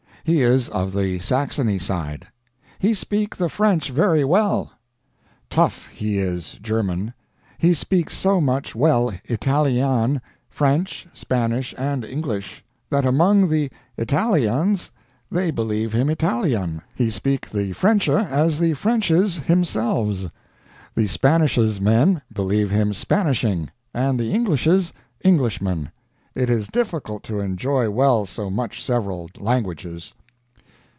He 0.23 0.41
is 0.43 0.69
of 0.69 0.93
the 0.93 1.17
Saxony 1.17 1.79
side. 1.79 2.27
He 2.77 2.93
speak 2.93 3.35
the 3.35 3.49
french 3.49 3.89
very 3.89 4.23
well. 4.23 4.71
Tough 5.49 5.87
he 5.87 6.19
is 6.19 6.59
German, 6.61 7.15
he 7.57 7.73
speak 7.73 8.11
so 8.11 8.39
much 8.39 8.75
well 8.75 9.11
italyan, 9.27 10.21
french, 10.47 11.07
spanish 11.11 11.73
and 11.75 12.05
english, 12.05 12.63
that 12.91 13.03
among 13.03 13.49
the 13.49 13.71
Italyans, 13.97 14.91
they 15.31 15.49
believe 15.49 15.91
him 15.91 16.07
Italyan, 16.11 16.83
he 16.93 17.09
speak 17.09 17.49
the 17.49 17.73
frenche 17.73 18.07
as 18.23 18.59
the 18.59 18.73
Frenches 18.75 19.39
himselves. 19.39 20.27
The 20.93 21.07
Spanishesmen 21.07 22.21
believe 22.31 22.69
him 22.69 22.93
Spanishing, 22.93 23.71
and 23.91 24.19
the 24.19 24.31
Englishes, 24.35 24.93
Englishman. 25.23 25.91
It 26.33 26.49
is 26.49 26.69
difficult 26.69 27.23
to 27.23 27.41
enjoy 27.41 27.89
well 27.89 28.25
so 28.25 28.49
much 28.49 28.81
several 28.81 29.29
languages. 29.37 30.13